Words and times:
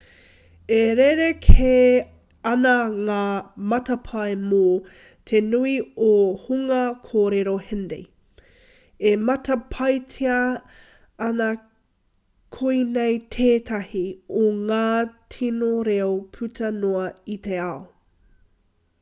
e 0.75 0.93
rerekē 0.99 1.73
ana 2.51 2.69
ngā 3.09 3.17
matapae 3.73 4.31
mō 4.45 4.61
te 5.31 5.41
nui 5.49 5.73
o 6.05 6.07
te 6.13 6.31
hunga 6.45 6.79
kōrero 7.09 7.53
hindi 7.65 7.99
e 9.11 9.13
matapaetia 9.27 10.39
ana 11.27 11.51
koinei 12.57 13.21
tētahi 13.37 14.05
o 14.47 14.49
ngā 14.65 14.83
tino 15.37 15.71
reo 15.91 16.11
puta 16.39 16.73
noa 16.83 17.07
i 17.37 17.41
te 17.49 17.65
ao 17.69 17.79